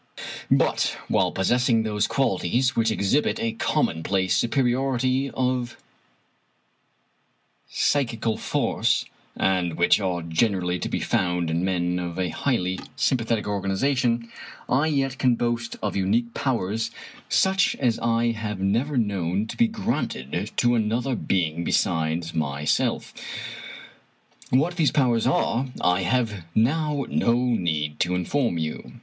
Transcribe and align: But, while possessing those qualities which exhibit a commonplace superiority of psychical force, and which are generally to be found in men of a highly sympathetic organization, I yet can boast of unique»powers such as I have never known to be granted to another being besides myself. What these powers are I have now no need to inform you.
But, 0.49 0.97
while 1.09 1.31
possessing 1.31 1.83
those 1.83 2.07
qualities 2.07 2.75
which 2.75 2.89
exhibit 2.89 3.39
a 3.39 3.51
commonplace 3.51 4.35
superiority 4.35 5.29
of 5.29 5.77
psychical 7.69 8.35
force, 8.35 9.05
and 9.37 9.75
which 9.77 9.99
are 9.99 10.23
generally 10.23 10.79
to 10.79 10.89
be 10.89 11.01
found 11.01 11.51
in 11.51 11.63
men 11.63 11.99
of 11.99 12.17
a 12.17 12.29
highly 12.29 12.79
sympathetic 12.95 13.47
organization, 13.47 14.27
I 14.67 14.87
yet 14.87 15.19
can 15.19 15.35
boast 15.35 15.75
of 15.83 15.95
unique»powers 15.95 16.89
such 17.29 17.75
as 17.75 17.99
I 17.99 18.31
have 18.31 18.59
never 18.59 18.97
known 18.97 19.45
to 19.45 19.55
be 19.55 19.67
granted 19.67 20.49
to 20.57 20.73
another 20.73 21.13
being 21.13 21.63
besides 21.63 22.33
myself. 22.33 23.13
What 24.49 24.77
these 24.77 24.89
powers 24.91 25.27
are 25.27 25.67
I 25.79 26.01
have 26.01 26.43
now 26.55 27.05
no 27.07 27.35
need 27.35 27.99
to 27.99 28.15
inform 28.15 28.57
you. 28.57 28.93